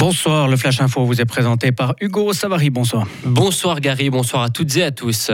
[0.00, 2.70] Bonsoir, le Flash Info vous est présenté par Hugo Savary.
[2.70, 3.06] Bonsoir.
[3.22, 5.30] Bonsoir Gary, bonsoir à toutes et à tous.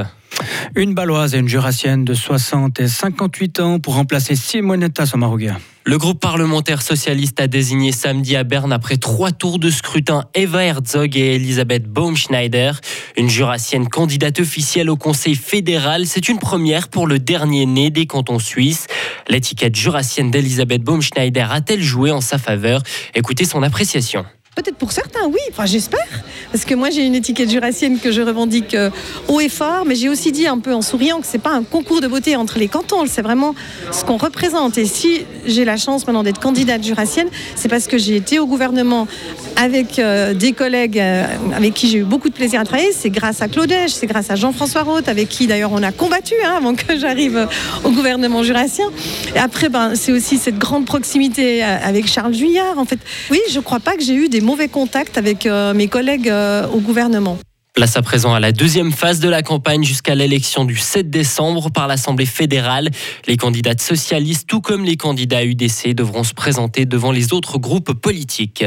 [0.74, 5.60] Une baloise et une jurassienne de 60 et 58 ans pour remplacer Simonetta Sommaruga.
[5.84, 10.64] Le groupe parlementaire socialiste a désigné samedi à Berne après trois tours de scrutin Eva
[10.64, 12.72] Herzog et Elisabeth Baumschneider,
[13.16, 16.06] une jurassienne candidate officielle au Conseil fédéral.
[16.06, 18.88] C'est une première pour le dernier né des cantons suisses.
[19.28, 22.82] L'étiquette jurassienne d'Elisabeth Baumschneider a-t-elle joué en sa faveur?
[23.14, 24.26] Écoutez son appréciation.
[24.56, 26.08] Peut-être pour certains, oui, enfin j'espère.
[26.52, 28.90] Parce que moi j'ai une étiquette jurassienne que je revendique euh,
[29.28, 31.62] haut et fort, mais j'ai aussi dit un peu en souriant que c'est pas un
[31.62, 33.54] concours de beauté entre les cantons, c'est vraiment
[33.92, 34.78] ce qu'on représente.
[34.78, 38.46] Et si j'ai la chance maintenant d'être candidate jurassienne, c'est parce que j'ai été au
[38.46, 39.06] gouvernement
[39.56, 42.92] avec euh, des collègues euh, avec qui j'ai eu beaucoup de plaisir à travailler.
[42.92, 46.34] C'est grâce à Claudèche, c'est grâce à Jean-François Roth, avec qui d'ailleurs on a combattu
[46.44, 47.48] hein, avant que j'arrive
[47.84, 48.86] au gouvernement jurassien.
[49.34, 52.78] Et après, ben, c'est aussi cette grande proximité avec Charles Juillard.
[52.78, 52.98] En fait,
[53.30, 56.80] oui, je crois pas que j'ai eu des mauvais contacts avec mes collègues euh, au
[56.80, 57.38] gouvernement.
[57.74, 61.70] Place à présent à la deuxième phase de la campagne jusqu'à l'élection du 7 décembre
[61.70, 62.88] par l'Assemblée fédérale.
[63.26, 67.92] Les candidats socialistes, tout comme les candidats UDC, devront se présenter devant les autres groupes
[67.92, 68.64] politiques.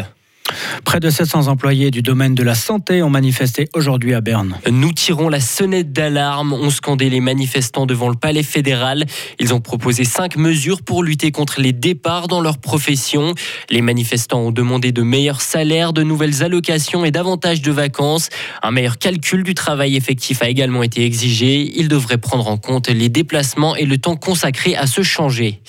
[0.86, 4.58] Près de 700 employés du domaine de la santé ont manifesté aujourd'hui à Berne.
[4.70, 9.06] Nous tirons la sonnette d'alarme, ont scandé les manifestants devant le palais fédéral.
[9.40, 13.34] Ils ont proposé cinq mesures pour lutter contre les départs dans leur profession.
[13.70, 18.30] Les manifestants ont demandé de meilleurs salaires, de nouvelles allocations et davantage de vacances.
[18.64, 21.72] Un meilleur calcul du travail effectif a également été exigé.
[21.76, 25.62] Ils devraient prendre en compte les déplacements et le temps consacré à se changer.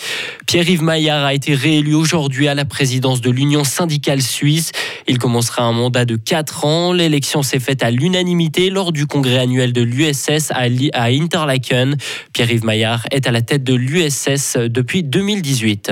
[0.46, 4.72] Pierre-Yves Maillard a été réélu aujourd'hui à la présidence de l'Union syndicale suisse.
[5.10, 6.92] Il commencera un mandat de 4 ans.
[6.92, 11.96] L'élection s'est faite à l'unanimité lors du congrès annuel de l'USS à Interlaken.
[12.32, 15.90] Pierre-Yves Maillard est à la tête de l'USS depuis 2018.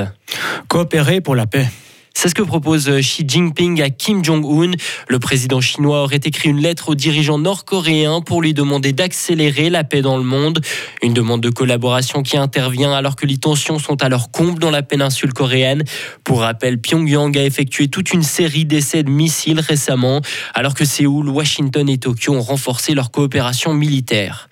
[0.69, 1.67] Coopérer pour la paix.
[2.21, 4.73] C'est ce que propose euh, Xi Jinping à Kim Jong-un.
[5.07, 9.85] Le président chinois aurait écrit une lettre aux dirigeants nord-coréens pour lui demander d'accélérer la
[9.85, 10.61] paix dans le monde.
[11.01, 14.73] Une demande de collaboration qui intervient alors que les tensions sont à leur comble dans
[14.73, 15.85] la péninsule coréenne.
[16.25, 20.21] Pour rappel, Pyongyang a effectué toute une série d'essais de missiles récemment,
[20.55, 24.49] alors que Séoul, Washington et Tokyo ont renforcé leur coopération militaire.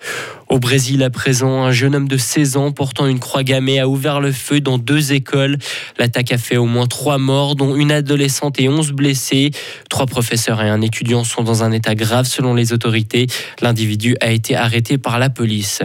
[0.49, 3.89] Au Brésil, à présent, un jeune homme de 16 ans portant une croix gammée a
[3.89, 5.57] ouvert le feu dans deux écoles.
[5.97, 9.51] L'attaque a fait au moins trois morts, dont une adolescente et 11 blessés.
[9.89, 13.27] Trois professeurs et un étudiant sont dans un état grave selon les autorités.
[13.61, 15.81] L'individu a été arrêté par la police.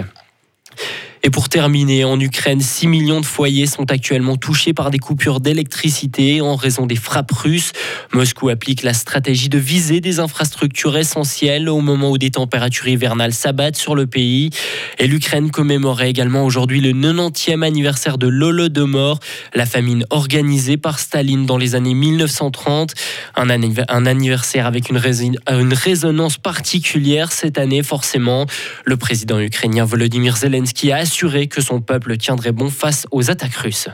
[1.25, 5.39] Et pour terminer, en Ukraine, 6 millions de foyers sont actuellement touchés par des coupures
[5.39, 7.71] d'électricité en raison des frappes russes.
[8.13, 13.35] Moscou applique la stratégie de viser des infrastructures essentielles au moment où des températures hivernales
[13.35, 14.51] s'abattent sur le pays.
[14.99, 19.21] Et l'Ukraine commémorait également aujourd'hui le 90e anniversaire de l'Holodomor,
[19.55, 22.95] la famine organisée par Staline dans les années 1930.
[23.37, 25.01] Un, anniversaire avec une,
[25.49, 28.47] une résonance particulière cette année, forcément.
[28.85, 33.57] Le président ukrainien Volodymyr Zelensky a assuré que son peuple tiendrait bon face aux attaques
[33.57, 33.91] russes.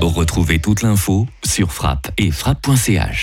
[0.00, 3.16] Retrouvez toute l'info sur frappe et frappe.ch.